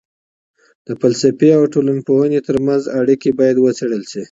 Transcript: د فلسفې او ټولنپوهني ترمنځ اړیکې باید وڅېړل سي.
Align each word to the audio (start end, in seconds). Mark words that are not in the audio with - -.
د 0.87 0.89
فلسفې 1.01 1.49
او 1.57 1.63
ټولنپوهني 1.73 2.39
ترمنځ 2.47 2.81
اړیکې 2.99 3.29
باید 3.39 3.57
وڅېړل 3.59 4.03
سي. 4.11 4.19